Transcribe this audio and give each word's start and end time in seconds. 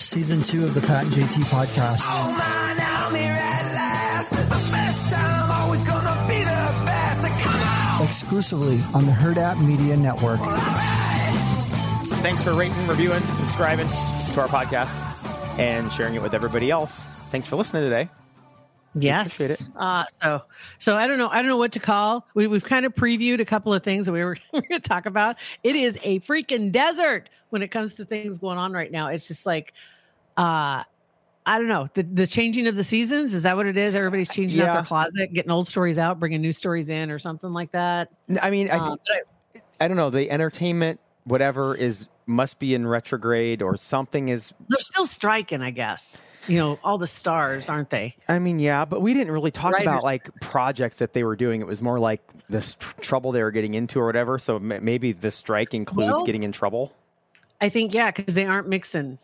Season 0.00 0.42
two 0.42 0.64
of 0.64 0.74
the 0.74 0.82
Pat 0.82 1.04
and 1.04 1.12
JT 1.12 1.42
podcast. 1.44 2.00
Oh 2.02 2.34
man, 2.36 2.76
I'm 2.78 3.14
here 3.14 3.32
at 3.32 3.74
last. 3.74 4.30
The 4.30 4.70
best 4.70 5.10
time, 5.10 5.50
always 5.50 5.82
gonna 5.84 6.26
be 6.28 6.38
the 6.40 6.84
best. 6.84 7.26
Come 7.42 8.00
on! 8.02 8.06
Exclusively 8.06 8.80
on 8.92 9.06
the 9.06 9.12
Hurrdat 9.12 9.58
Media 9.66 9.96
Network. 9.96 10.38
Thanks 12.20 12.42
for 12.42 12.52
rating, 12.52 12.86
reviewing, 12.86 13.22
subscribing 13.36 13.88
to 13.88 14.40
our 14.42 14.48
podcast, 14.48 14.94
and 15.58 15.90
sharing 15.90 16.14
it 16.14 16.20
with 16.22 16.34
everybody 16.34 16.70
else. 16.70 17.08
Thanks 17.30 17.46
for 17.46 17.56
listening 17.56 17.82
today. 17.84 18.10
Yes. 18.98 19.68
Uh, 19.76 20.04
so, 20.22 20.42
so 20.78 20.96
I 20.96 21.06
don't 21.06 21.18
know. 21.18 21.28
I 21.28 21.36
don't 21.36 21.48
know 21.48 21.56
what 21.56 21.72
to 21.72 21.80
call. 21.80 22.26
We, 22.34 22.46
we've 22.46 22.64
kind 22.64 22.86
of 22.86 22.94
previewed 22.94 23.40
a 23.40 23.44
couple 23.44 23.74
of 23.74 23.82
things 23.82 24.06
that 24.06 24.12
we 24.12 24.24
were 24.24 24.36
going 24.52 24.64
to 24.70 24.80
talk 24.80 25.06
about. 25.06 25.36
It 25.62 25.76
is 25.76 25.98
a 26.02 26.20
freaking 26.20 26.72
desert 26.72 27.28
when 27.50 27.62
it 27.62 27.68
comes 27.68 27.96
to 27.96 28.04
things 28.04 28.38
going 28.38 28.58
on 28.58 28.72
right 28.72 28.90
now. 28.90 29.08
It's 29.08 29.28
just 29.28 29.44
like, 29.44 29.74
uh, 30.36 30.82
I 31.48 31.58
don't 31.58 31.68
know 31.68 31.86
the 31.94 32.02
the 32.02 32.26
changing 32.26 32.66
of 32.66 32.74
the 32.74 32.82
seasons. 32.82 33.32
Is 33.32 33.44
that 33.44 33.56
what 33.56 33.66
it 33.66 33.76
is? 33.76 33.94
Everybody's 33.94 34.32
changing 34.34 34.60
out 34.62 34.74
their 34.74 34.82
closet, 34.82 35.32
getting 35.32 35.52
old 35.52 35.68
stories 35.68 35.96
out, 35.96 36.18
bringing 36.18 36.40
new 36.40 36.52
stories 36.52 36.90
in, 36.90 37.08
or 37.08 37.20
something 37.20 37.52
like 37.52 37.70
that. 37.70 38.08
I 38.42 38.50
mean, 38.50 38.68
I, 38.68 38.78
Um, 38.78 38.98
think, 39.06 39.64
I 39.80 39.86
don't 39.86 39.96
know. 39.96 40.10
The 40.10 40.28
entertainment, 40.28 40.98
whatever, 41.26 41.74
is 41.74 42.08
must 42.28 42.58
be 42.58 42.74
in 42.74 42.86
retrograde 42.86 43.62
or 43.62 43.76
something 43.76 44.28
is. 44.28 44.52
They're 44.68 44.78
still 44.80 45.06
striking, 45.06 45.60
I 45.62 45.70
guess. 45.70 46.22
You 46.48 46.58
know, 46.58 46.78
all 46.82 46.96
the 46.98 47.06
stars, 47.06 47.68
aren't 47.68 47.90
they? 47.90 48.14
I 48.28 48.38
mean, 48.38 48.58
yeah, 48.58 48.84
but 48.84 49.02
we 49.02 49.12
didn't 49.14 49.32
really 49.32 49.50
talk 49.50 49.72
Writers- 49.72 49.86
about 49.86 50.04
like 50.04 50.28
projects 50.40 50.98
that 50.98 51.12
they 51.12 51.24
were 51.24 51.36
doing. 51.36 51.60
It 51.60 51.66
was 51.66 51.82
more 51.82 51.98
like 51.98 52.22
this 52.48 52.76
trouble 53.00 53.32
they 53.32 53.42
were 53.42 53.50
getting 53.50 53.74
into 53.74 54.00
or 54.00 54.06
whatever. 54.06 54.38
So 54.38 54.56
m- 54.56 54.84
maybe 54.84 55.12
the 55.12 55.30
strike 55.30 55.74
includes 55.74 56.08
Well- 56.12 56.22
getting 56.24 56.42
in 56.44 56.52
trouble. 56.52 56.92
I 57.60 57.68
think 57.68 57.94
yeah, 57.94 58.10
because 58.10 58.34
they 58.34 58.44
aren't 58.44 58.68
mixing. 58.68 59.18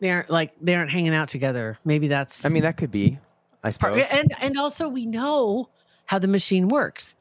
They 0.00 0.10
aren't 0.10 0.30
like 0.30 0.52
they 0.60 0.74
aren't 0.74 0.90
hanging 0.90 1.14
out 1.14 1.28
together. 1.28 1.78
Maybe 1.84 2.08
that's 2.08 2.44
I 2.44 2.48
mean, 2.48 2.62
that 2.62 2.76
could 2.76 2.90
be. 2.90 3.18
I 3.62 3.70
suppose. 3.70 4.06
And 4.10 4.34
and 4.40 4.56
also 4.58 4.88
we 4.88 5.06
know 5.06 5.68
how 6.06 6.18
the 6.18 6.28
machine 6.28 6.68
works. 6.68 7.14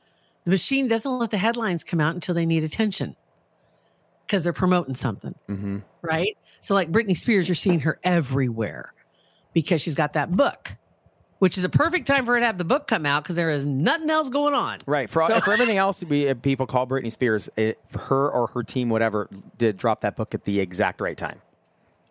The 0.46 0.52
machine 0.52 0.88
doesn't 0.88 1.20
let 1.20 1.32
the 1.32 1.38
headlines 1.38 1.84
come 1.84 2.00
out 2.00 2.14
until 2.16 2.34
they 2.36 2.46
need 2.46 2.64
attention 2.64 3.16
because 4.28 4.44
they're 4.44 4.54
promoting 4.54 4.94
something, 4.96 5.34
hmm 5.48 5.80
right? 6.02 6.38
So 6.62 6.74
like 6.76 6.92
Britney 6.92 7.16
Spears, 7.18 7.48
you're 7.48 7.56
seeing 7.56 7.80
her 7.82 8.00
everywhere 8.04 8.94
because 9.54 9.82
she's 9.82 9.96
got 9.96 10.14
that 10.14 10.32
book, 10.32 10.76
which 11.40 11.58
is 11.58 11.64
a 11.64 11.70
perfect 11.70 12.08
time 12.08 12.26
for 12.26 12.34
her 12.34 12.40
to 12.40 12.46
have 12.46 12.58
the 12.58 12.64
book 12.66 12.88
come 12.88 13.06
out 13.06 13.24
because 13.24 13.36
there 13.36 13.50
is 13.50 13.66
nothing 13.66 14.10
else 14.10 14.30
going 14.30 14.54
on. 14.54 14.78
Right. 14.86 15.10
For 15.10 15.24
So- 15.24 15.40
for 15.42 15.54
everything 15.54 15.78
else, 15.78 16.04
we 16.04 16.30
uh, 16.30 16.34
people 16.36 16.66
call 16.68 16.86
Britney 16.88 17.12
Spears. 17.12 17.50
It, 17.56 17.80
her 18.08 18.30
or 18.30 18.48
her 18.48 18.64
team, 18.64 18.90
whatever, 18.90 19.30
did 19.58 19.78
drop 19.78 20.02
that 20.02 20.16
book 20.16 20.34
at 20.36 20.44
the 20.44 20.60
exact 20.60 21.00
right 21.02 21.18
time. 21.18 21.42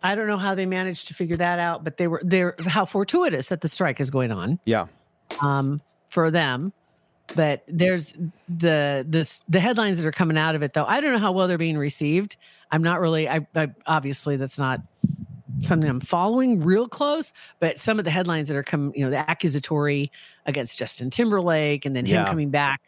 I 0.03 0.15
don't 0.15 0.27
know 0.27 0.37
how 0.37 0.53
they 0.55 0.65
managed 0.65 1.07
to 1.09 1.13
figure 1.13 1.37
that 1.37 1.59
out, 1.59 1.83
but 1.83 1.97
they 1.97 2.07
were 2.07 2.21
they're 2.23 2.55
how 2.65 2.85
fortuitous 2.85 3.49
that 3.49 3.61
the 3.61 3.67
strike 3.69 3.99
is 3.99 4.09
going 4.09 4.31
on. 4.31 4.59
Yeah. 4.65 4.87
um, 5.41 5.81
for 6.09 6.31
them. 6.31 6.71
But 7.35 7.63
there's 7.67 8.13
the 8.47 9.05
the 9.07 9.39
the 9.49 9.59
headlines 9.59 9.97
that 9.97 10.07
are 10.07 10.11
coming 10.11 10.37
out 10.37 10.55
of 10.55 10.63
it 10.63 10.73
though. 10.73 10.85
I 10.85 11.01
don't 11.01 11.11
know 11.11 11.19
how 11.19 11.31
well 11.31 11.47
they're 11.47 11.57
being 11.57 11.77
received. 11.77 12.37
I'm 12.71 12.81
not 12.81 12.99
really. 12.99 13.27
I, 13.29 13.45
I 13.55 13.69
obviously 13.85 14.37
that's 14.37 14.57
not 14.57 14.81
something 15.61 15.89
I'm 15.89 15.99
following 15.99 16.61
real 16.61 16.87
close. 16.87 17.33
But 17.59 17.79
some 17.79 17.99
of 17.99 18.05
the 18.05 18.11
headlines 18.11 18.47
that 18.47 18.55
are 18.57 18.63
coming, 18.63 18.93
you 18.95 19.03
know, 19.05 19.11
the 19.11 19.29
accusatory 19.29 20.11
against 20.45 20.77
Justin 20.77 21.09
Timberlake, 21.09 21.85
and 21.85 21.95
then 21.95 22.05
him 22.05 22.13
Yeah. 22.13 22.29
coming 22.29 22.49
back, 22.49 22.81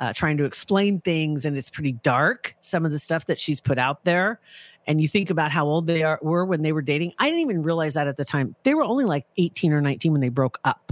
uh, 0.00 0.12
trying 0.12 0.36
to 0.38 0.44
explain 0.44 1.00
things, 1.00 1.44
and 1.44 1.56
it's 1.56 1.70
pretty 1.70 1.92
dark. 1.92 2.56
Some 2.60 2.84
of 2.84 2.90
the 2.92 2.98
stuff 2.98 3.26
that 3.26 3.38
she's 3.38 3.60
put 3.60 3.78
out 3.78 4.04
there. 4.04 4.40
And 4.86 5.00
you 5.00 5.08
think 5.08 5.30
about 5.30 5.50
how 5.50 5.64
old 5.66 5.86
they 5.86 6.02
are 6.02 6.18
were 6.20 6.44
when 6.44 6.62
they 6.62 6.72
were 6.72 6.82
dating. 6.82 7.12
I 7.18 7.26
didn't 7.30 7.40
even 7.40 7.62
realize 7.62 7.94
that 7.94 8.06
at 8.06 8.16
the 8.18 8.24
time. 8.24 8.54
They 8.64 8.74
were 8.74 8.82
only 8.84 9.04
like 9.06 9.24
18 9.38 9.72
or 9.72 9.80
19 9.80 10.12
when 10.12 10.20
they 10.20 10.28
broke 10.28 10.58
up. 10.64 10.83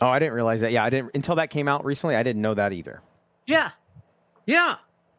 Oh, 0.00 0.08
I 0.08 0.18
didn't 0.18 0.34
realize 0.34 0.60
that. 0.62 0.72
Yeah, 0.72 0.84
I 0.84 0.90
didn't 0.90 1.12
until 1.14 1.36
that 1.36 1.50
came 1.50 1.68
out 1.68 1.84
recently. 1.84 2.16
I 2.16 2.22
didn't 2.22 2.42
know 2.42 2.54
that 2.54 2.72
either. 2.72 3.02
Yeah. 3.46 3.70
Yeah. 4.46 4.76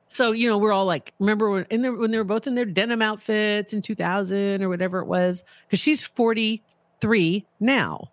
So, 0.09 0.31
you 0.31 0.47
know, 0.47 0.57
we're 0.57 0.71
all 0.71 0.85
like, 0.85 1.13
remember 1.19 1.49
when, 1.49 1.65
in 1.71 1.81
their, 1.81 1.93
when 1.93 2.11
they 2.11 2.17
were 2.17 2.23
both 2.23 2.45
in 2.45 2.53
their 2.55 2.65
denim 2.65 3.01
outfits 3.01 3.73
in 3.73 3.81
2000 3.81 4.61
or 4.61 4.69
whatever 4.69 4.99
it 4.99 5.07
was? 5.07 5.43
Because 5.65 5.79
she's 5.79 6.03
43 6.03 7.45
now 7.59 8.11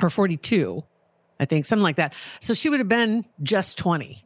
or 0.00 0.08
42, 0.08 0.82
I 1.38 1.44
think, 1.44 1.66
something 1.66 1.82
like 1.82 1.96
that. 1.96 2.14
So 2.40 2.54
she 2.54 2.70
would 2.70 2.80
have 2.80 2.88
been 2.88 3.26
just 3.42 3.76
20 3.76 4.24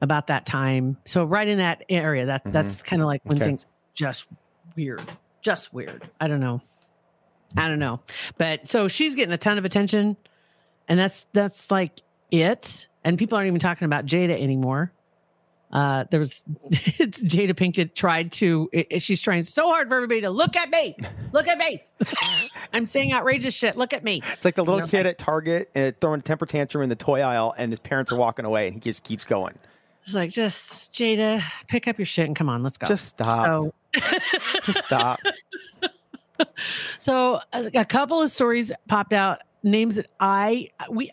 about 0.00 0.26
that 0.26 0.46
time. 0.46 0.96
So, 1.04 1.24
right 1.24 1.46
in 1.46 1.58
that 1.58 1.84
area, 1.88 2.26
that, 2.26 2.42
mm-hmm. 2.42 2.52
that's 2.52 2.82
kind 2.82 3.00
of 3.00 3.06
like 3.06 3.20
when 3.24 3.36
Okay. 3.36 3.44
things 3.44 3.66
just 3.94 4.26
weird, 4.74 5.02
just 5.42 5.72
weird. 5.72 6.10
I 6.20 6.26
don't 6.26 6.40
know. 6.40 6.60
I 7.56 7.68
don't 7.68 7.78
know. 7.78 8.00
But 8.38 8.66
so 8.66 8.88
she's 8.88 9.14
getting 9.14 9.32
a 9.32 9.38
ton 9.38 9.58
of 9.58 9.64
attention 9.64 10.16
and 10.88 10.98
that's 10.98 11.26
that's 11.32 11.70
like 11.70 12.00
it 12.30 12.86
and 13.04 13.18
people 13.18 13.36
aren't 13.36 13.46
even 13.48 13.60
talking 13.60 13.86
about 13.86 14.06
jada 14.06 14.40
anymore 14.40 14.90
uh 15.72 16.04
there 16.10 16.18
was 16.20 16.42
it's 16.70 17.22
jada 17.22 17.52
pinkett 17.54 17.94
tried 17.94 18.32
to 18.32 18.68
i- 18.74 18.86
i- 18.94 18.98
she's 18.98 19.20
trying 19.22 19.42
so 19.42 19.66
hard 19.68 19.88
for 19.88 19.94
everybody 19.96 20.20
to 20.22 20.30
look 20.30 20.56
at 20.56 20.68
me 20.70 20.96
look 21.32 21.46
at 21.48 21.56
me 21.58 21.82
i'm 22.72 22.84
saying 22.84 23.12
outrageous 23.12 23.54
shit 23.54 23.76
look 23.76 23.92
at 23.92 24.02
me 24.04 24.22
It's 24.32 24.44
like 24.44 24.54
the 24.54 24.64
little 24.64 24.80
No, 24.80 24.86
kid 24.86 25.06
I- 25.06 25.10
at 25.10 25.18
Target 25.18 25.70
uh, 25.76 25.92
throwing 26.00 26.20
a 26.20 26.22
temper 26.22 26.46
tantrum 26.46 26.82
in 26.82 26.88
the 26.88 26.96
toy 26.96 27.20
aisle, 27.20 27.54
and 27.56 27.70
his 27.72 27.78
parents 27.80 28.10
are 28.12 28.16
walking 28.16 28.44
away, 28.44 28.66
and 28.66 28.74
he 28.74 28.80
just 28.80 29.04
keeps 29.04 29.24
going. 29.24 29.54
it's 30.04 30.14
like 30.14 30.30
just 30.30 30.92
jada 30.94 31.42
pick 31.68 31.86
up 31.88 31.98
your 31.98 32.06
shit 32.06 32.26
and 32.26 32.34
come 32.36 32.48
on 32.48 32.62
let's 32.62 32.76
go 32.76 32.86
Just 32.86 33.06
stop. 33.06 33.46
so 33.46 33.74
Just 34.64 34.80
stop. 34.82 35.20
So 36.98 37.40
a, 37.52 37.70
a 37.74 37.84
couple 37.84 38.20
of 38.20 38.30
stories 38.30 38.72
popped 38.88 39.12
out, 39.12 39.40
names 39.62 39.96
that 39.96 40.06
I 40.20 40.70
we 40.90 41.10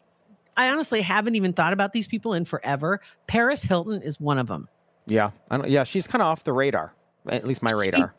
I 0.57 0.69
honestly 0.69 1.01
haven't 1.01 1.35
even 1.35 1.53
thought 1.53 1.73
about 1.73 1.93
these 1.93 2.07
people 2.07 2.33
in 2.33 2.45
forever. 2.45 2.99
Paris 3.27 3.63
Hilton 3.63 4.01
is 4.01 4.19
one 4.19 4.37
of 4.37 4.47
them. 4.47 4.67
yeah, 5.07 5.31
I 5.49 5.57
don't, 5.57 5.69
yeah. 5.69 5.83
She's 5.83 6.07
kind 6.07 6.21
of 6.21 6.27
off 6.27 6.43
the 6.43 6.53
radar, 6.53 6.93
at 7.27 7.45
least 7.45 7.63
my 7.63 7.71
radar. 7.71 8.13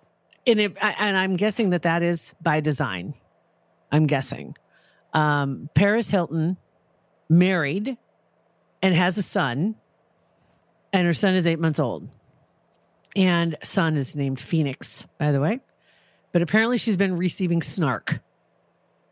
And 0.46 0.58
it, 0.58 0.76
and 0.80 1.16
I'm 1.16 1.36
guessing 1.36 1.70
that 1.70 1.82
that 1.82 2.02
is 2.02 2.32
by 2.42 2.60
design. 2.60 3.14
I'm 3.92 4.06
guessing. 4.06 4.56
Um, 5.12 5.68
Paris 5.74 6.10
Hilton 6.10 6.56
married 7.28 7.96
and 8.82 8.94
has 8.94 9.18
a 9.18 9.22
son, 9.22 9.74
and 10.92 11.06
her 11.06 11.14
son 11.14 11.34
is 11.34 11.46
eight 11.46 11.58
months 11.58 11.78
old. 11.78 12.08
And 13.16 13.56
son 13.64 13.96
is 13.96 14.16
named 14.16 14.40
Phoenix, 14.40 15.06
by 15.18 15.32
the 15.32 15.40
way. 15.40 15.60
But 16.32 16.42
apparently 16.42 16.78
she's 16.78 16.96
been 16.96 17.16
receiving 17.16 17.62
snark. 17.62 18.20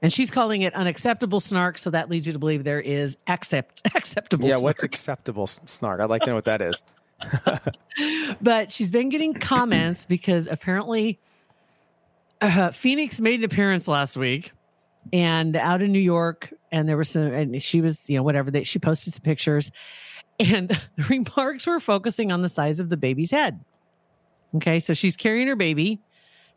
And 0.00 0.12
she's 0.12 0.30
calling 0.30 0.62
it 0.62 0.72
unacceptable 0.74 1.40
snark, 1.40 1.76
so 1.76 1.90
that 1.90 2.08
leads 2.08 2.26
you 2.26 2.32
to 2.32 2.38
believe 2.38 2.62
there 2.62 2.80
is 2.80 3.16
accept 3.26 3.82
acceptable 3.96 4.44
Yeah, 4.44 4.50
snark. 4.52 4.62
what's 4.62 4.82
acceptable 4.84 5.46
snark? 5.48 6.00
I'd 6.00 6.08
like 6.08 6.22
to 6.22 6.28
know 6.28 6.34
what 6.36 6.44
that 6.44 6.62
is. 6.62 6.84
but 8.40 8.70
she's 8.70 8.90
been 8.92 9.08
getting 9.08 9.34
comments 9.34 10.04
because 10.06 10.46
apparently 10.46 11.18
uh, 12.40 12.70
Phoenix 12.70 13.18
made 13.18 13.40
an 13.40 13.44
appearance 13.44 13.88
last 13.88 14.16
week 14.16 14.52
and 15.12 15.56
out 15.56 15.82
in 15.82 15.90
New 15.90 15.98
York, 15.98 16.52
and 16.70 16.88
there 16.88 16.96
was 16.96 17.08
some, 17.08 17.22
and 17.22 17.60
she 17.60 17.80
was, 17.80 18.08
you 18.08 18.16
know, 18.16 18.22
whatever 18.22 18.50
they, 18.52 18.62
she 18.62 18.78
posted 18.78 19.14
some 19.14 19.22
pictures, 19.22 19.72
and 20.38 20.68
the 20.96 21.02
remarks 21.08 21.66
were 21.66 21.80
focusing 21.80 22.30
on 22.30 22.42
the 22.42 22.48
size 22.48 22.78
of 22.78 22.88
the 22.88 22.96
baby's 22.96 23.32
head. 23.32 23.58
Okay, 24.54 24.78
so 24.78 24.94
she's 24.94 25.16
carrying 25.16 25.48
her 25.48 25.56
baby. 25.56 26.00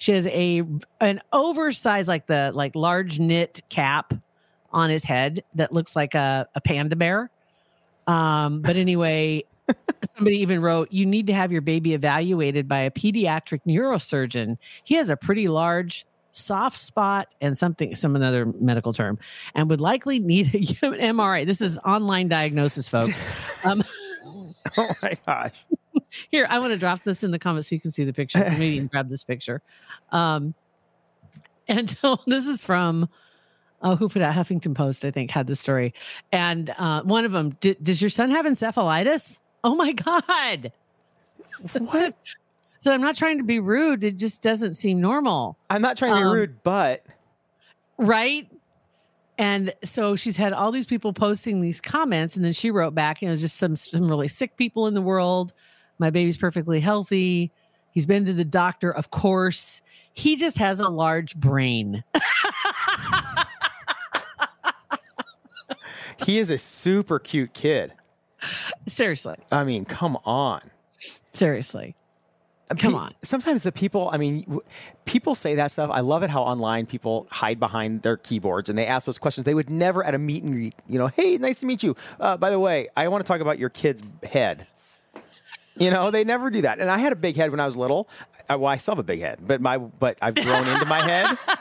She 0.02 0.14
has 0.14 0.26
a 0.26 0.64
an 1.00 1.22
oversized, 1.32 2.08
like 2.08 2.26
the 2.26 2.52
like 2.56 2.76
large 2.76 3.20
knit 3.20 3.62
cap 3.70 4.16
on 4.74 4.90
his 4.90 5.04
head 5.04 5.44
that 5.54 5.72
looks 5.72 5.96
like 5.96 6.16
a, 6.16 6.48
a 6.56 6.60
panda 6.60 6.96
bear. 6.96 7.30
Um, 8.08 8.64
but 8.64 8.78
anyway, 8.78 9.44
somebody 10.16 10.40
even 10.40 10.60
wrote, 10.60 10.92
"You 10.92 11.06
need 11.06 11.28
to 11.28 11.36
have 11.36 11.52
your 11.52 11.62
baby 11.62 11.94
evaluated 11.94 12.68
by 12.68 12.80
a 12.80 12.90
pediatric 12.90 13.60
neurosurgeon. 13.68 14.58
He 14.84 14.96
has 14.96 15.12
a 15.12 15.16
pretty 15.16 15.48
large 15.48 16.08
soft 16.32 16.80
spot 16.80 17.36
and 17.40 17.56
something, 17.56 17.96
some 17.96 18.16
another 18.16 18.48
medical 18.60 18.94
term, 18.94 19.20
and 19.54 19.70
would 19.70 19.82
likely 19.82 20.18
need 20.18 20.48
a 20.56 20.58
MRI. 20.58 21.46
This 21.46 21.62
is 21.62 21.78
online 21.86 22.28
diagnosis, 22.28 22.88
folks. 22.88 23.24
Um, 23.64 23.84
Oh 24.78 24.92
my 25.04 25.14
gosh. 25.28 25.66
Here, 26.32 26.48
I 26.50 26.60
want 26.60 26.72
to 26.72 26.80
drop 26.80 27.04
this 27.04 27.24
in 27.24 27.32
the 27.32 27.40
comments 27.40 27.70
so 27.70 27.76
you 27.76 27.82
can 27.82 27.92
see 27.92 28.04
the 28.04 28.14
picture. 28.14 28.40
Maybe 28.40 28.68
you 28.68 28.80
can 28.80 28.88
grab 28.92 29.10
this 29.10 29.24
picture. 29.24 29.62
Um, 30.12 30.54
And 31.68 31.90
so 32.02 32.20
this 32.28 32.48
is 32.48 32.64
from 32.64 33.10
oh, 33.84 33.96
who 33.96 34.10
put 34.10 34.22
out 34.22 34.36
Huffington 34.36 34.76
Post, 34.76 35.04
I 35.06 35.12
think, 35.12 35.32
had 35.32 35.48
the 35.48 35.56
story. 35.56 35.94
And 36.32 36.74
uh, 36.78 37.02
one 37.04 37.26
of 37.26 37.32
them, 37.32 37.58
does 37.62 38.00
your 38.02 38.12
son 38.12 38.30
have 38.30 38.46
encephalitis? 38.46 39.40
Oh 39.64 39.76
my 39.76 39.92
God. 39.94 40.72
What? 41.78 42.16
So 42.84 42.92
I'm 42.92 43.02
not 43.02 43.16
trying 43.16 43.38
to 43.38 43.44
be 43.44 43.60
rude. 43.60 44.04
It 44.04 44.18
just 44.18 44.42
doesn't 44.42 44.74
seem 44.74 45.00
normal. 45.00 45.56
I'm 45.70 45.84
not 45.84 45.98
trying 45.98 46.14
to 46.14 46.20
be 46.22 46.24
Um, 46.24 46.34
rude, 46.34 46.64
but 46.64 47.06
Right. 48.00 48.50
And 49.38 49.72
so 49.84 50.16
she's 50.16 50.36
had 50.36 50.52
all 50.52 50.72
these 50.72 50.88
people 50.88 51.14
posting 51.14 51.62
these 51.62 51.80
comments, 51.80 52.36
and 52.36 52.44
then 52.44 52.54
she 52.54 52.72
wrote 52.72 52.96
back, 52.96 53.22
you 53.22 53.30
know, 53.30 53.36
just 53.36 53.58
some 53.58 53.76
some 53.76 54.10
really 54.10 54.28
sick 54.28 54.58
people 54.58 54.88
in 54.88 54.96
the 54.96 55.02
world. 55.02 55.54
My 56.02 56.10
baby's 56.10 56.36
perfectly 56.36 56.80
healthy. 56.80 57.52
He's 57.92 58.08
been 58.08 58.26
to 58.26 58.34
the 58.34 58.44
doctor, 58.44 58.90
of 58.90 59.12
course. 59.12 59.84
He 60.14 60.36
just 60.36 60.58
has 60.58 60.80
a 60.80 60.90
large 60.90 61.36
brain. 61.36 62.04
he 66.26 66.40
is 66.40 66.50
a 66.50 66.58
super 66.58 67.20
cute 67.20 67.54
kid. 67.54 67.94
Seriously. 68.88 69.36
I 69.52 69.64
mean, 69.64 69.86
come 69.86 70.18
on. 70.26 70.62
Seriously. 71.34 71.96
Come 72.70 72.94
Pe- 72.94 72.98
on. 72.98 73.14
Sometimes 73.22 73.62
the 73.62 73.72
people, 73.72 74.10
I 74.12 74.18
mean, 74.18 74.42
w- 74.46 74.62
people 75.06 75.36
say 75.36 75.54
that 75.56 75.70
stuff. 75.70 75.92
I 75.94 76.00
love 76.00 76.24
it 76.24 76.32
how 76.32 76.42
online 76.42 76.88
people 76.88 77.28
hide 77.30 77.60
behind 77.60 78.02
their 78.02 78.18
keyboards 78.18 78.70
and 78.70 78.78
they 78.80 78.88
ask 78.88 79.06
those 79.06 79.20
questions. 79.20 79.46
They 79.46 79.54
would 79.54 79.72
never 79.72 80.04
at 80.04 80.16
a 80.16 80.18
meet 80.18 80.42
and 80.42 80.54
greet, 80.54 80.74
you 80.88 80.98
know, 80.98 81.08
hey, 81.08 81.38
nice 81.38 81.60
to 81.60 81.68
meet 81.68 81.84
you. 81.84 81.96
Uh, 82.20 82.38
by 82.38 82.50
the 82.50 82.60
way, 82.60 82.88
I 82.98 83.08
want 83.10 83.24
to 83.24 83.28
talk 83.28 83.40
about 83.40 83.60
your 83.60 83.70
kid's 83.70 84.02
head. 84.24 84.66
You 85.82 85.92
know, 85.92 86.12
they 86.12 86.24
never 86.24 86.50
do 86.50 86.62
that. 86.62 86.80
And 86.80 86.90
I 86.90 86.98
had 86.98 87.12
a 87.12 87.16
big 87.16 87.36
head 87.36 87.52
when 87.52 87.60
I 87.60 87.66
was 87.66 87.76
little. 87.76 88.08
I, 88.48 88.56
well, 88.56 88.72
I 88.72 88.78
still 88.78 88.94
have 88.94 89.00
a 89.00 89.04
big 89.04 89.20
head, 89.22 89.40
but 89.42 89.62
my, 89.62 89.78
but 89.78 90.18
I've 90.22 90.36
grown 90.36 90.68
into 90.68 90.86
my 90.86 91.02
head. 91.02 91.38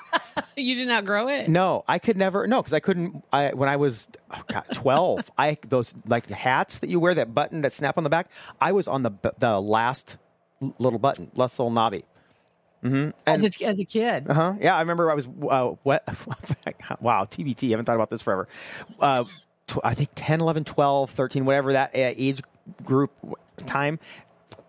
You 0.56 0.74
did 0.74 0.88
not 0.88 1.04
grow 1.04 1.28
it? 1.28 1.48
No, 1.48 1.84
I 1.88 1.98
could 1.98 2.16
never. 2.16 2.46
No, 2.46 2.62
because 2.62 2.72
I 2.72 2.80
couldn't. 2.80 3.24
I 3.32 3.50
when 3.50 3.68
I 3.68 3.76
was 3.76 4.08
oh 4.30 4.42
God, 4.50 4.64
twelve, 4.72 5.30
I 5.36 5.58
those 5.68 5.94
like 6.06 6.28
hats 6.30 6.78
that 6.80 6.88
you 6.88 7.00
wear 7.00 7.14
that 7.14 7.34
button 7.34 7.62
that 7.62 7.72
snap 7.72 7.98
on 7.98 8.04
the 8.04 8.10
back. 8.10 8.30
I 8.60 8.72
was 8.72 8.88
on 8.88 9.02
the 9.02 9.10
the 9.38 9.60
last 9.60 10.18
little 10.78 10.98
button, 10.98 11.30
last 11.34 11.58
little 11.58 11.70
knobby. 11.70 12.04
As 13.26 13.44
a, 13.44 13.66
as 13.66 13.80
a 13.80 13.84
kid. 13.84 14.30
Uh 14.30 14.34
huh. 14.34 14.54
Yeah, 14.60 14.76
I 14.76 14.80
remember 14.80 15.10
I 15.10 15.14
was 15.14 15.26
uh, 15.26 15.74
what? 15.82 16.04
wow, 17.00 17.24
TBT. 17.24 17.68
I 17.68 17.70
haven't 17.70 17.84
thought 17.86 17.96
about 17.96 18.10
this 18.10 18.22
forever. 18.22 18.48
Uh, 18.98 19.24
tw- 19.66 19.78
I 19.84 19.94
think 19.94 20.10
10, 20.14 20.40
11, 20.40 20.64
12, 20.64 21.10
13, 21.10 21.44
whatever 21.44 21.72
that 21.72 21.90
uh, 21.94 22.14
age 22.16 22.40
group 22.84 23.12
time. 23.66 23.98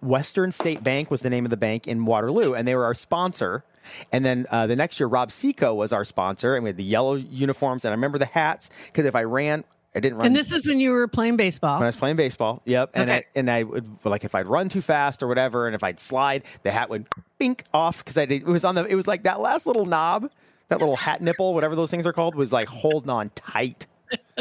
Western 0.02 0.52
State 0.52 0.84
Bank 0.84 1.12
was 1.12 1.22
the 1.22 1.30
name 1.30 1.46
of 1.46 1.52
the 1.52 1.58
bank 1.58 1.88
in 1.88 2.06
Waterloo, 2.06 2.54
and 2.54 2.68
they 2.68 2.76
were 2.76 2.86
our 2.86 2.94
sponsor. 2.96 3.64
And 4.12 4.26
then 4.26 4.46
uh, 4.50 4.68
the 4.68 4.76
next 4.76 5.00
year, 5.00 5.08
Rob 5.08 5.32
Seco 5.32 5.74
was 5.74 5.92
our 5.94 6.04
sponsor, 6.06 6.56
and 6.56 6.64
we 6.64 6.70
had 6.70 6.78
the 6.78 6.84
yellow 6.84 7.16
uniforms. 7.16 7.86
And 7.86 7.92
I 7.92 7.96
remember 7.96 8.18
the 8.18 8.26
hats 8.26 8.70
because 8.88 9.06
if 9.06 9.16
I 9.16 9.24
ran, 9.24 9.64
I 9.96 10.00
didn't 10.00 10.18
run. 10.20 10.28
And 10.28 10.36
this 10.36 10.52
is 10.52 10.66
when 10.68 10.80
you 10.80 10.92
were 10.92 11.08
playing 11.08 11.36
baseball. 11.36 11.76
when 11.76 11.84
I 11.84 11.88
was 11.88 11.96
playing 11.96 12.16
baseball. 12.16 12.62
Yep. 12.66 12.92
And 12.94 13.10
Okay. 13.10 13.18
I, 13.20 13.24
and 13.40 13.52
I 13.52 13.64
would 13.64 13.88
like 14.06 14.24
if 14.24 14.34
I'd 14.36 14.48
run 14.48 14.70
too 14.70 14.82
fast 14.82 15.22
or 15.22 15.28
whatever, 15.28 15.68
and 15.68 15.76
if 15.76 15.84
I'd 15.84 16.00
slide, 16.00 16.44
the 16.64 16.72
hat 16.72 16.90
would 16.90 17.08
bink 17.38 17.64
off 17.74 18.00
because 18.04 18.18
I 18.18 18.26
did. 18.26 18.44
It 18.44 18.48
was 18.48 18.64
on 18.64 18.76
the. 18.76 18.86
It 18.86 18.96
was 18.96 19.08
like 19.08 19.24
that 19.24 19.40
last 19.40 19.68
little 19.68 19.86
knob, 19.86 20.30
that 20.70 20.80
little 20.80 20.96
hat 20.96 21.22
nipple, 21.22 21.54
whatever 21.54 21.76
those 21.76 21.92
things 21.92 22.06
are 22.06 22.14
called, 22.14 22.34
was 22.36 22.54
like 22.54 22.68
holding 22.68 23.10
on 23.10 23.30
tight. 23.36 23.88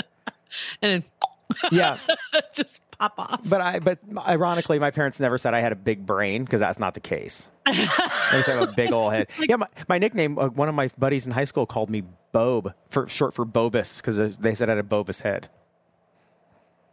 and 0.82 1.02
Yeah. 1.72 1.98
just 2.54 2.80
pop 3.00 3.14
off. 3.18 3.40
But 3.44 3.60
I. 3.60 3.78
But 3.78 3.98
ironically, 4.16 4.78
my 4.78 4.90
parents 4.90 5.18
never 5.20 5.38
said 5.38 5.54
I 5.54 5.60
had 5.60 5.72
a 5.72 5.76
big 5.76 6.06
brain 6.06 6.44
because 6.44 6.60
that's 6.60 6.78
not 6.78 6.94
the 6.94 7.00
case. 7.00 7.48
they 7.66 7.72
said 8.42 8.56
I 8.56 8.60
have 8.60 8.68
a 8.68 8.72
big 8.72 8.92
old 8.92 9.12
head. 9.12 9.28
yeah. 9.40 9.56
My, 9.56 9.66
my 9.88 9.98
nickname. 9.98 10.38
Uh, 10.38 10.48
one 10.48 10.68
of 10.68 10.74
my 10.74 10.88
buddies 10.98 11.26
in 11.26 11.32
high 11.32 11.44
school 11.44 11.66
called 11.66 11.90
me 11.90 12.02
Bob 12.32 12.74
for 12.90 13.06
short 13.08 13.34
for 13.34 13.44
Bobus 13.44 13.96
because 13.98 14.38
they 14.38 14.54
said 14.54 14.68
I 14.68 14.76
had 14.76 14.84
a 14.84 14.88
Bobus 14.88 15.22
head. 15.22 15.48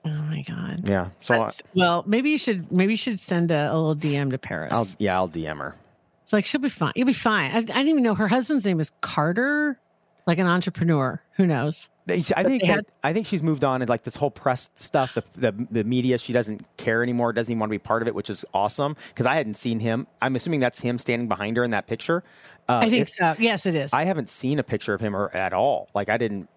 Oh 0.05 0.09
my 0.09 0.41
God. 0.41 0.87
Yeah. 0.87 1.09
So 1.19 1.41
I, 1.41 1.51
well, 1.73 2.03
maybe 2.07 2.29
you 2.29 2.37
should 2.37 2.71
maybe 2.71 2.93
you 2.93 2.97
should 2.97 3.19
send 3.19 3.51
a, 3.51 3.73
a 3.73 3.75
little 3.75 3.95
DM 3.95 4.31
to 4.31 4.37
Paris. 4.37 4.71
I'll 4.73 4.87
yeah 4.99 5.17
I'll 5.17 5.27
DM 5.27 5.57
her. 5.57 5.75
it's 6.23 6.31
like 6.31 6.45
she'll 6.45 6.61
be 6.61 6.69
fine. 6.69 6.93
You'll 6.95 7.07
be 7.07 7.13
fine. 7.13 7.51
I, 7.51 7.57
I 7.57 7.61
didn't 7.61 7.87
even 7.89 8.03
know 8.03 8.15
her 8.15 8.27
husband's 8.27 8.65
name 8.65 8.79
is 8.79 8.91
Carter, 9.01 9.77
like 10.25 10.39
an 10.39 10.47
entrepreneur. 10.47 11.21
Who 11.35 11.45
knows? 11.45 11.89
I 12.09 12.43
think 12.43 12.63
had- 12.63 12.85
I 13.03 13.11
think 13.13 13.25
she's 13.25 13.43
moved 13.43 13.63
on 13.63 13.81
and 13.81 13.89
like 13.89 14.03
this 14.03 14.15
whole 14.15 14.31
press 14.31 14.69
stuff, 14.75 15.13
the, 15.13 15.23
the 15.33 15.67
the 15.71 15.83
media. 15.83 16.17
She 16.17 16.31
doesn't 16.33 16.65
care 16.77 17.03
anymore. 17.03 17.33
Doesn't 17.33 17.51
even 17.51 17.59
want 17.59 17.69
to 17.69 17.73
be 17.73 17.79
part 17.79 18.01
of 18.01 18.07
it, 18.07 18.15
which 18.15 18.29
is 18.29 18.45
awesome. 18.53 18.95
Because 19.09 19.25
I 19.25 19.35
hadn't 19.35 19.55
seen 19.55 19.79
him. 19.79 20.07
I'm 20.21 20.35
assuming 20.35 20.59
that's 20.61 20.79
him 20.79 20.97
standing 20.97 21.27
behind 21.27 21.57
her 21.57 21.63
in 21.63 21.71
that 21.71 21.87
picture. 21.87 22.23
Uh, 22.69 22.79
I 22.83 22.89
think 22.89 23.01
if- 23.03 23.09
so. 23.09 23.35
Yes, 23.39 23.65
it 23.65 23.75
is. 23.75 23.91
I 23.93 24.05
haven't 24.05 24.29
seen 24.29 24.59
a 24.59 24.63
picture 24.63 24.93
of 24.93 25.01
him 25.01 25.15
or 25.15 25.29
at 25.35 25.53
all. 25.53 25.89
Like 25.93 26.09
I 26.09 26.17
didn't. 26.17 26.49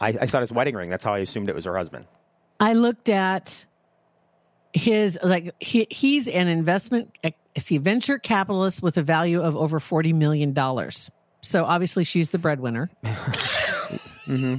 I, 0.00 0.14
I 0.22 0.26
saw 0.26 0.40
his 0.40 0.52
wedding 0.52 0.74
ring. 0.74 0.90
That's 0.90 1.04
how 1.04 1.14
I 1.14 1.18
assumed 1.18 1.48
it 1.48 1.54
was 1.54 1.64
her 1.64 1.76
husband. 1.76 2.06
I 2.60 2.72
looked 2.74 3.08
at 3.08 3.64
his 4.72 5.18
like 5.22 5.54
he, 5.60 5.86
he's 5.90 6.28
an 6.28 6.48
investment 6.48 7.16
is 7.54 7.66
he 7.66 7.78
venture 7.78 8.18
capitalist 8.18 8.82
with 8.82 8.98
a 8.98 9.02
value 9.02 9.40
of 9.40 9.56
over 9.56 9.80
40 9.80 10.12
million 10.12 10.52
dollars. 10.52 11.10
So 11.42 11.64
obviously 11.64 12.04
she's 12.04 12.30
the 12.30 12.38
breadwinner. 12.38 12.90
Mm-hmm. 14.26 14.56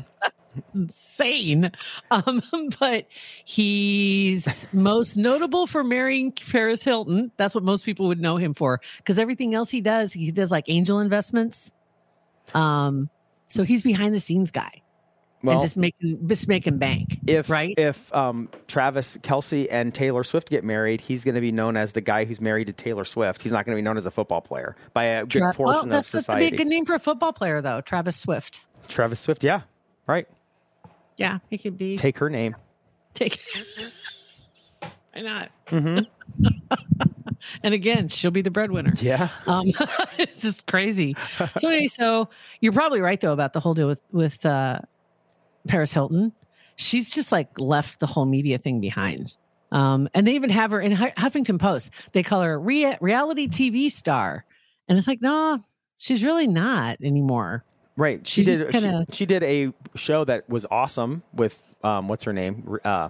That's 0.57 0.75
insane. 0.75 1.71
Um, 2.11 2.41
but 2.79 3.07
he's 3.45 4.71
most 4.73 5.17
notable 5.17 5.67
for 5.67 5.83
marrying 5.83 6.31
Paris 6.31 6.83
Hilton. 6.83 7.31
That's 7.37 7.55
what 7.55 7.63
most 7.63 7.85
people 7.85 8.07
would 8.07 8.19
know 8.21 8.37
him 8.37 8.53
for 8.53 8.81
because 8.97 9.19
everything 9.19 9.53
else 9.55 9.69
he 9.69 9.81
does, 9.81 10.13
he 10.13 10.31
does 10.31 10.51
like 10.51 10.65
angel 10.67 10.99
investments. 10.99 11.71
Um, 12.53 13.09
so 13.47 13.63
he's 13.63 13.83
behind 13.83 14.13
the 14.13 14.19
scenes 14.19 14.51
guy 14.51 14.81
Well, 15.43 15.55
and 15.55 15.61
just 15.61 15.77
making 15.77 16.27
just 16.27 16.47
making 16.47 16.77
bank. 16.77 17.19
if 17.27 17.49
right? 17.49 17.73
if 17.77 18.13
um, 18.15 18.49
Travis 18.67 19.17
Kelce 19.17 19.67
and 19.69 19.93
Taylor 19.93 20.23
Swift 20.23 20.49
get 20.49 20.63
married, 20.63 21.01
he's 21.01 21.23
going 21.23 21.35
to 21.35 21.41
be 21.41 21.51
known 21.51 21.75
as 21.75 21.93
the 21.93 22.01
guy 22.01 22.23
who's 22.25 22.39
married 22.39 22.67
to 22.67 22.73
Taylor 22.73 23.03
Swift. 23.05 23.41
He's 23.41 23.51
not 23.51 23.65
going 23.65 23.75
to 23.75 23.79
be 23.79 23.83
known 23.83 23.97
as 23.97 24.05
a 24.05 24.11
football 24.11 24.41
player 24.41 24.75
by 24.93 25.03
a 25.05 25.25
good 25.25 25.39
Tra- 25.39 25.53
portion 25.53 25.73
well, 25.73 25.83
of 25.83 25.89
that's, 25.89 26.11
that's 26.11 26.25
to 26.27 26.31
be 26.33 26.35
society. 26.43 26.55
a 26.55 26.57
good 26.57 26.67
name 26.67 26.85
for 26.85 26.95
a 26.95 26.99
football 26.99 27.33
player, 27.33 27.61
though. 27.61 27.81
Travis 27.81 28.15
Swift. 28.15 28.61
Travis 28.87 29.19
Swift, 29.19 29.43
yeah, 29.43 29.61
right. 30.07 30.27
Yeah, 31.17 31.39
he 31.49 31.57
could 31.57 31.77
be. 31.77 31.97
Take 31.97 32.17
her 32.19 32.29
name. 32.29 32.55
Take. 33.13 33.39
Why 35.13 35.21
not? 35.21 35.49
Mm-hmm. 35.67 36.45
and 37.63 37.73
again, 37.73 38.07
she'll 38.07 38.31
be 38.31 38.43
the 38.43 38.51
breadwinner. 38.51 38.93
Yeah. 38.97 39.29
Um, 39.47 39.65
it's 40.17 40.41
just 40.41 40.67
crazy. 40.67 41.15
So 41.57 41.69
anyway, 41.69 41.87
so 41.87 42.29
you're 42.61 42.73
probably 42.73 43.01
right 43.01 43.19
though 43.19 43.33
about 43.33 43.53
the 43.53 43.59
whole 43.59 43.73
deal 43.73 43.87
with 43.87 43.99
with 44.11 44.45
uh, 44.45 44.79
Paris 45.67 45.91
Hilton. 45.91 46.33
She's 46.75 47.09
just 47.09 47.31
like 47.31 47.59
left 47.59 47.99
the 47.99 48.05
whole 48.05 48.25
media 48.25 48.59
thing 48.59 48.79
behind. 48.79 49.35
Um, 49.71 50.07
and 50.13 50.25
they 50.25 50.35
even 50.35 50.49
have 50.51 50.71
her 50.71 50.79
in 50.79 50.93
Huffington 50.93 51.59
Post. 51.59 51.91
They 52.13 52.23
call 52.23 52.41
her 52.41 52.53
a 52.53 52.57
rea- 52.57 52.97
reality 53.01 53.47
TV 53.47 53.91
star, 53.91 54.45
and 54.87 54.97
it's 54.97 55.07
like, 55.07 55.21
no, 55.21 55.61
she's 55.97 56.23
really 56.23 56.47
not 56.47 56.99
anymore. 57.01 57.65
Right. 57.97 58.25
She 58.25 58.43
She's 58.43 58.57
did. 58.57 58.71
kinda- 58.71 59.05
she, 59.09 59.15
she 59.17 59.25
did 59.25 59.43
a 59.43 59.73
show 59.95 60.23
that 60.23 60.47
was 60.49 60.65
awesome 60.71 61.23
with 61.33 61.61
um, 61.83 62.07
what's 62.07 62.23
her 62.23 62.31
name, 62.33 62.77
uh, 62.85 63.09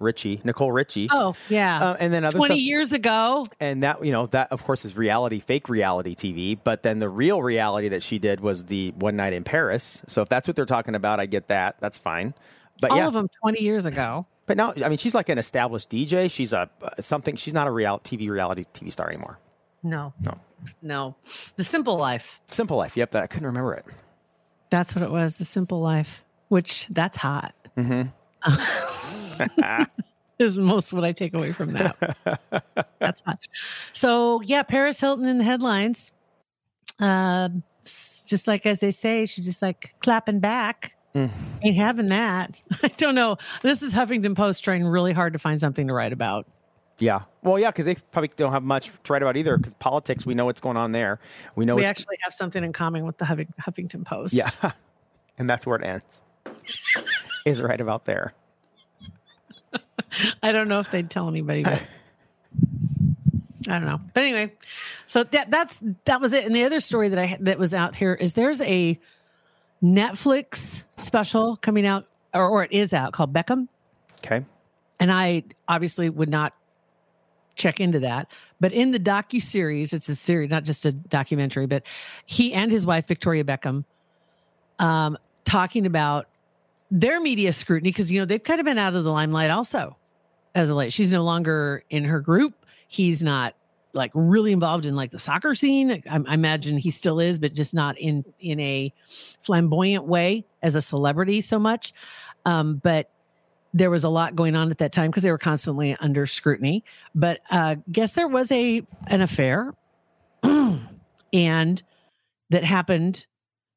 Richie, 0.00 0.40
Nicole 0.44 0.72
Richie. 0.72 1.08
Oh 1.10 1.34
yeah, 1.48 1.82
Uh, 1.90 1.96
and 2.00 2.12
then 2.12 2.24
other 2.24 2.36
twenty 2.38 2.54
stuff- 2.56 2.66
years 2.66 2.92
ago. 2.92 3.44
and 3.60 3.82
that 3.82 4.04
you 4.04 4.12
know 4.12 4.26
that 4.26 4.50
of 4.52 4.64
course 4.64 4.84
is 4.84 4.96
reality, 4.96 5.38
fake 5.40 5.68
reality 5.68 6.14
TV. 6.14 6.58
But 6.62 6.82
then 6.82 6.98
the 6.98 7.08
real 7.08 7.42
reality 7.42 7.88
that 7.90 8.02
she 8.02 8.18
did 8.18 8.40
was 8.40 8.64
the 8.66 8.92
one 8.98 9.16
night 9.16 9.32
in 9.32 9.44
Paris. 9.44 10.02
So 10.06 10.22
if 10.22 10.28
that's 10.28 10.46
what 10.48 10.56
they're 10.56 10.64
talking 10.66 10.94
about, 10.94 11.20
I 11.20 11.26
get 11.26 11.48
that. 11.48 11.76
That's 11.80 11.98
fine. 11.98 12.34
But 12.80 12.90
all 12.90 12.96
yeah, 12.98 13.06
of 13.06 13.12
them 13.14 13.28
20 13.42 13.62
years 13.62 13.86
ago. 13.86 14.26
but 14.46 14.56
now 14.56 14.74
I 14.84 14.88
mean 14.88 14.98
she's 14.98 15.14
like 15.14 15.28
an 15.28 15.38
established 15.38 15.90
DJ. 15.90 16.30
She's 16.30 16.52
a 16.52 16.68
uh, 16.82 16.90
something. 17.00 17.36
She's 17.36 17.54
not 17.54 17.66
a 17.68 17.70
real 17.70 17.98
TV 18.00 18.28
reality 18.28 18.64
TV 18.74 18.90
star 18.92 19.08
anymore. 19.08 19.38
No, 19.84 20.12
No. 20.24 20.38
no. 20.82 21.14
The 21.56 21.64
Simple 21.64 21.96
Life. 21.96 22.40
Simple 22.46 22.76
Life. 22.78 22.96
Yep, 22.96 23.10
that 23.12 23.22
I 23.22 23.26
couldn't 23.28 23.46
remember 23.46 23.74
it. 23.74 23.84
That's 24.74 24.92
what 24.92 25.04
it 25.04 25.10
was. 25.12 25.38
The 25.38 25.44
Simple 25.44 25.80
Life, 25.80 26.24
which 26.48 26.88
that's 26.90 27.16
hot. 27.16 27.54
Mm-hmm. 27.78 28.08
is 30.40 30.56
most 30.56 30.92
what 30.92 31.04
I 31.04 31.12
take 31.12 31.32
away 31.32 31.52
from 31.52 31.74
that. 31.74 32.16
that's 32.98 33.20
hot. 33.20 33.38
So 33.92 34.40
yeah, 34.40 34.64
Paris 34.64 34.98
Hilton 34.98 35.26
in 35.26 35.38
the 35.38 35.44
headlines. 35.44 36.10
Um, 36.98 37.62
just 37.84 38.48
like 38.48 38.66
as 38.66 38.80
they 38.80 38.90
say, 38.90 39.26
she's 39.26 39.44
just 39.44 39.62
like 39.62 39.94
clapping 40.00 40.40
back. 40.40 40.96
Ain't 41.14 41.76
having 41.76 42.08
that. 42.08 42.60
I 42.82 42.88
don't 42.88 43.14
know. 43.14 43.36
This 43.62 43.80
is 43.80 43.94
Huffington 43.94 44.36
Post 44.36 44.64
trying 44.64 44.84
really 44.84 45.12
hard 45.12 45.34
to 45.34 45.38
find 45.38 45.60
something 45.60 45.86
to 45.86 45.94
write 45.94 46.12
about. 46.12 46.48
Yeah. 46.98 47.22
Well, 47.42 47.58
yeah, 47.58 47.70
because 47.70 47.86
they 47.86 47.96
probably 48.12 48.30
don't 48.36 48.52
have 48.52 48.62
much 48.62 48.90
to 49.02 49.12
write 49.12 49.22
about 49.22 49.36
either. 49.36 49.56
Because 49.56 49.74
politics, 49.74 50.24
we 50.24 50.34
know 50.34 50.44
what's 50.44 50.60
going 50.60 50.76
on 50.76 50.92
there. 50.92 51.18
We 51.56 51.64
know 51.64 51.74
We 51.74 51.84
actually 51.84 52.18
have 52.20 52.32
something 52.32 52.62
in 52.62 52.72
common 52.72 53.04
with 53.04 53.18
the 53.18 53.24
Huffington 53.24 54.04
Post. 54.04 54.34
yeah, 54.34 54.50
and 55.38 55.48
that's 55.48 55.66
where 55.66 55.78
it 55.78 55.84
ends. 55.84 56.22
is 57.44 57.60
right 57.60 57.80
about 57.80 58.04
there. 58.04 58.34
I 60.42 60.52
don't 60.52 60.68
know 60.68 60.80
if 60.80 60.90
they'd 60.90 61.10
tell 61.10 61.28
anybody, 61.28 61.64
but 61.64 61.84
I 63.68 63.78
don't 63.78 63.86
know. 63.86 64.00
But 64.12 64.22
anyway, 64.22 64.52
so 65.06 65.24
that 65.24 65.50
that's 65.50 65.82
that 66.04 66.20
was 66.20 66.32
it. 66.32 66.44
And 66.44 66.54
the 66.54 66.64
other 66.64 66.80
story 66.80 67.08
that 67.08 67.18
I 67.18 67.36
that 67.40 67.58
was 67.58 67.74
out 67.74 67.94
here 67.96 68.14
is 68.14 68.34
there's 68.34 68.60
a 68.60 68.98
Netflix 69.82 70.84
special 70.96 71.56
coming 71.56 71.86
out, 71.86 72.06
or, 72.32 72.48
or 72.48 72.64
it 72.64 72.72
is 72.72 72.94
out 72.94 73.12
called 73.12 73.32
Beckham. 73.32 73.68
Okay. 74.24 74.44
And 75.00 75.12
I 75.12 75.42
obviously 75.68 76.08
would 76.08 76.28
not 76.28 76.54
check 77.54 77.80
into 77.80 78.00
that. 78.00 78.28
But 78.60 78.72
in 78.72 78.92
the 78.92 79.00
docu 79.00 79.42
series, 79.42 79.92
it's 79.92 80.08
a 80.08 80.14
series, 80.14 80.50
not 80.50 80.64
just 80.64 80.86
a 80.86 80.92
documentary, 80.92 81.66
but 81.66 81.84
he 82.26 82.52
and 82.52 82.70
his 82.70 82.86
wife 82.86 83.06
Victoria 83.06 83.44
Beckham, 83.44 83.84
um, 84.78 85.16
talking 85.44 85.86
about 85.86 86.26
their 86.90 87.20
media 87.20 87.52
scrutiny 87.52 87.90
because 87.90 88.10
you 88.12 88.20
know 88.20 88.24
they've 88.24 88.42
kind 88.42 88.60
of 88.60 88.64
been 88.64 88.78
out 88.78 88.94
of 88.94 89.04
the 89.04 89.10
limelight 89.10 89.50
also 89.50 89.96
as 90.54 90.70
of 90.70 90.76
late. 90.76 90.92
She's 90.92 91.12
no 91.12 91.22
longer 91.22 91.82
in 91.90 92.04
her 92.04 92.20
group. 92.20 92.54
He's 92.88 93.22
not 93.22 93.54
like 93.92 94.10
really 94.14 94.52
involved 94.52 94.86
in 94.86 94.96
like 94.96 95.10
the 95.10 95.18
soccer 95.18 95.54
scene. 95.54 96.02
I, 96.08 96.20
I 96.28 96.34
imagine 96.34 96.78
he 96.78 96.90
still 96.90 97.20
is, 97.20 97.38
but 97.38 97.54
just 97.54 97.74
not 97.74 97.98
in 97.98 98.24
in 98.40 98.60
a 98.60 98.92
flamboyant 99.42 100.06
way 100.06 100.44
as 100.62 100.74
a 100.74 100.82
celebrity 100.82 101.40
so 101.40 101.58
much. 101.58 101.92
Um, 102.44 102.76
but 102.76 103.10
there 103.76 103.90
was 103.90 104.04
a 104.04 104.08
lot 104.08 104.34
going 104.36 104.54
on 104.54 104.70
at 104.70 104.78
that 104.78 104.92
time 104.92 105.10
because 105.10 105.24
they 105.24 105.30
were 105.30 105.36
constantly 105.38 105.96
under 106.00 106.26
scrutiny. 106.26 106.84
But 107.14 107.40
uh, 107.50 107.74
guess 107.90 108.12
there 108.12 108.28
was 108.28 108.50
a 108.52 108.82
an 109.08 109.20
affair, 109.20 109.74
and 111.32 111.82
that 112.50 112.64
happened 112.64 113.26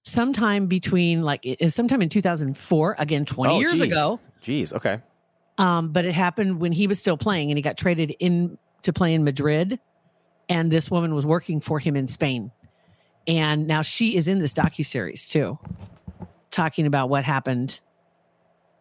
sometime 0.04 0.68
between 0.68 1.22
like 1.24 1.46
sometime 1.68 2.02
in 2.02 2.08
2004 2.08 2.96
again 2.98 3.26
20 3.26 3.54
Oh, 3.54 3.60
years 3.60 3.74
geez. 3.74 3.82
ago 3.82 4.20
Jeez. 4.42 4.72
Okay. 4.72 5.00
um, 5.58 5.90
but 5.92 6.06
it 6.06 6.14
happened 6.14 6.62
when 6.62 6.72
he 6.72 6.88
was 6.88 6.98
still 6.98 7.18
playing 7.18 7.52
and 7.52 7.58
he 7.58 7.62
got 7.62 7.76
traded 7.78 8.16
in 8.20 8.58
to 8.84 8.94
play 8.94 9.14
in 9.14 9.26
Madrid. 9.26 9.80
And 10.48 10.72
this 10.72 10.90
woman 10.90 11.14
was 11.14 11.26
working 11.26 11.60
for 11.60 11.78
him 11.78 11.98
in 11.98 12.08
Spain. 12.08 12.52
And 13.28 13.68
now 13.68 13.82
she 13.82 14.16
is 14.16 14.30
in 14.30 14.40
this 14.40 14.54
docuseries 14.54 15.30
too, 15.30 15.60
talking 16.52 16.86
about 16.86 17.10
what 17.10 17.26
happened 17.26 17.82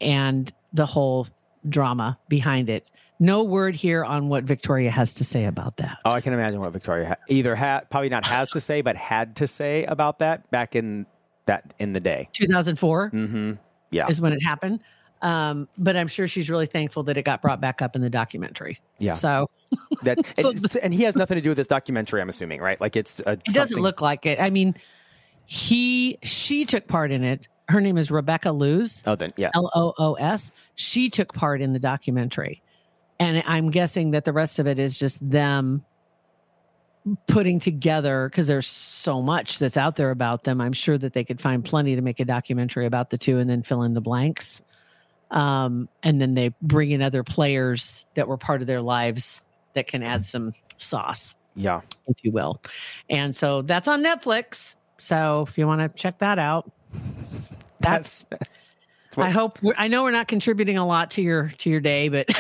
and 0.01 0.53
the 0.73 0.87
whole 0.87 1.27
drama 1.69 2.19
behind 2.29 2.69
it. 2.69 2.91
No 3.19 3.43
word 3.45 3.75
here 3.75 4.05
on 4.05 4.29
what 4.29 4.45
Victoria 4.45 4.91
has 4.91 5.15
to 5.15 5.25
say 5.25 5.47
about 5.47 5.79
that. 5.79 5.99
Oh, 6.05 6.11
I 6.11 6.21
can 6.21 6.33
imagine 6.35 6.61
what 6.61 6.73
Victoria 6.73 7.09
ha- 7.09 7.15
either 7.29 7.55
had, 7.55 7.89
probably 7.91 8.11
not 8.11 8.27
has 8.27 8.51
to 8.51 8.61
say, 8.61 8.83
but 8.83 8.95
had 8.97 9.37
to 9.37 9.47
say 9.47 9.85
about 9.85 10.19
that 10.19 10.51
back 10.51 10.77
in 10.77 11.07
that 11.47 11.73
in 11.79 11.93
the 11.95 12.01
day. 12.01 12.29
2004 12.35 13.11
Mm-hmm. 13.11 13.53
Yeah. 13.91 14.09
is 14.09 14.21
when 14.21 14.33
it 14.33 14.41
happened. 14.43 14.81
Um, 15.23 15.67
but 15.79 15.97
I'm 15.97 16.09
sure 16.09 16.29
she's 16.29 16.51
really 16.51 16.67
thankful 16.67 17.05
that 17.05 17.17
it 17.17 17.23
got 17.23 17.41
brought 17.41 17.59
back 17.61 17.81
up 17.81 17.97
in 17.97 18.03
the 18.03 18.11
documentary. 18.11 18.79
Yeah. 18.99 19.15
So 19.15 19.49
That 20.03 20.19
and, 20.39 20.77
and 20.83 20.93
he 20.95 21.05
has 21.05 21.17
nothing 21.17 21.37
to 21.37 21.41
do 21.41 21.49
with 21.49 21.57
this 21.57 21.67
documentary. 21.67 22.21
I'm 22.21 22.29
assuming, 22.29 22.61
right? 22.61 22.79
Like 22.79 22.97
it's 22.97 23.21
uh, 23.21 23.37
It 23.47 23.55
doesn't 23.55 23.81
look 23.81 24.03
like 24.03 24.27
it. 24.27 24.39
I 24.39 24.51
mean, 24.51 24.75
he 25.47 26.19
she 26.23 26.65
took 26.67 26.87
part 26.87 27.11
in 27.13 27.25
it. 27.25 27.49
Her 27.69 27.81
name 27.81 27.99
is 27.99 28.11
Rebecca 28.11 28.53
Loos, 28.53 29.03
Oh, 29.07 29.17
then 29.17 29.33
yeah. 29.37 29.51
L 29.55 29.71
O 29.75 29.93
O 29.99 30.15
S. 30.15 30.53
She 30.77 31.11
took 31.11 31.33
part 31.35 31.61
in 31.61 31.73
the 31.73 31.79
documentary. 31.81 32.63
And 33.19 33.43
I'm 33.47 33.71
guessing 33.71 34.11
that 34.13 34.25
the 34.25 34.33
rest 34.33 34.59
of 34.59 34.67
it 34.67 34.79
is 34.79 34.99
just 34.99 35.29
them 35.29 35.85
putting 37.29 37.59
together 37.61 38.29
because 38.29 38.47
there's 38.47 38.67
so 38.67 39.23
much 39.23 39.59
that's 39.59 39.77
out 39.77 39.97
there 39.97 40.11
about 40.11 40.45
them. 40.45 40.61
I'm 40.61 40.73
sure 40.73 40.99
that 40.99 41.13
they 41.13 41.25
could 41.25 41.41
find 41.41 41.65
plenty 41.65 41.95
to 41.97 42.03
make 42.03 42.21
a 42.21 42.25
documentary 42.25 42.85
about 42.87 43.11
the 43.11 43.19
two 43.19 43.39
and 43.39 43.49
then 43.49 43.63
fill 43.63 43.83
in 43.85 43.95
the 43.95 44.01
blanks. 44.01 44.61
Um, 45.31 45.89
and 46.03 46.21
then 46.21 46.35
they 46.35 46.51
bring 46.63 46.91
in 46.91 47.03
other 47.03 47.23
players 47.25 48.07
that 48.15 48.29
were 48.29 48.37
part 48.37 48.61
of 48.61 48.67
their 48.67 48.83
lives 48.83 49.41
that 49.75 49.87
can 49.87 50.03
add 50.03 50.25
some 50.27 50.53
sauce 50.77 51.35
Yeah. 51.55 51.81
if 52.09 52.17
you 52.23 52.33
will. 52.33 52.61
And 53.09 53.35
so 53.35 53.63
that's 53.63 53.89
on 53.89 54.03
Netflix. 54.05 54.75
So 54.99 55.47
if 55.49 55.57
you 55.59 55.67
want 55.67 55.81
to 55.81 55.89
check 56.01 56.19
that 56.19 56.39
out, 56.39 56.71
that's. 57.87 58.25
what- 59.15 59.27
I 59.27 59.31
hope 59.31 59.59
I 59.77 59.89
know 59.89 60.03
we're 60.03 60.11
not 60.11 60.29
contributing 60.29 60.77
a 60.79 60.87
lot 60.87 61.13
to 61.13 61.23
your 61.23 61.49
to 61.59 61.71
your 61.71 61.81
day, 61.81 62.09
but 62.09 62.29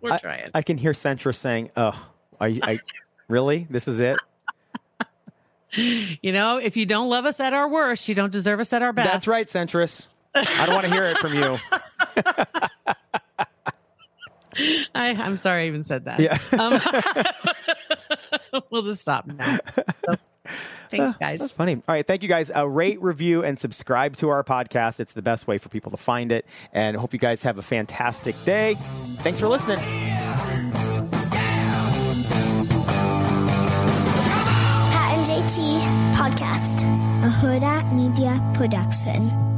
we're 0.00 0.18
trying. 0.18 0.50
I 0.54 0.62
can 0.62 0.78
hear 0.78 0.92
Centris 0.92 1.34
saying, 1.36 1.70
"Oh, 1.76 2.10
I, 2.40 2.60
I 2.62 2.80
really? 3.28 3.66
This 3.70 3.88
is 3.88 4.00
it? 4.00 4.18
you 5.72 6.32
know, 6.32 6.58
if 6.58 6.76
you 6.76 6.86
don't 6.86 7.08
love 7.08 7.24
us 7.24 7.40
at 7.40 7.52
our 7.52 7.68
worst, 7.68 8.08
you 8.08 8.14
don't 8.14 8.32
deserve 8.32 8.60
us 8.60 8.72
at 8.72 8.82
our 8.82 8.92
best. 8.92 9.10
That's 9.10 9.26
right, 9.26 9.46
Centris. 9.46 10.08
I 10.34 10.66
don't 10.66 10.74
want 10.74 10.86
to 10.86 10.92
hear 10.92 11.04
it 11.04 11.18
from 11.18 11.34
you. 11.34 11.58
I, 14.94 15.10
I'm 15.10 15.36
sorry 15.36 15.64
I 15.64 15.66
even 15.68 15.84
said 15.84 16.06
that. 16.06 16.20
Yeah. 16.20 16.38
Um, 18.52 18.62
we'll 18.70 18.82
just 18.82 19.00
stop 19.02 19.26
now. 19.26 19.58
So, 20.04 20.16
thanks, 20.90 21.16
guys. 21.16 21.38
That's 21.38 21.52
guys. 21.52 21.56
funny. 21.56 21.74
All 21.74 21.82
right. 21.88 22.06
Thank 22.06 22.22
you 22.22 22.28
guys. 22.28 22.50
Uh, 22.54 22.66
rate, 22.68 23.00
review, 23.02 23.44
and 23.44 23.58
subscribe 23.58 24.16
to 24.16 24.28
our 24.30 24.42
podcast. 24.44 25.00
It's 25.00 25.12
the 25.12 25.22
best 25.22 25.46
way 25.46 25.58
for 25.58 25.68
people 25.68 25.90
to 25.90 25.96
find 25.96 26.32
it. 26.32 26.46
And 26.72 26.96
hope 26.96 27.12
you 27.12 27.18
guys 27.18 27.42
have 27.42 27.58
a 27.58 27.62
fantastic 27.62 28.34
day. 28.44 28.74
Thanks 29.18 29.38
for 29.40 29.48
listening. 29.48 29.78
Pat 34.90 35.18
and 35.18 35.26
JT 35.26 35.82
Podcast, 36.14 36.82
a 37.24 37.30
Hurrdat 37.30 37.92
Media 37.92 38.40
Production. 38.54 39.57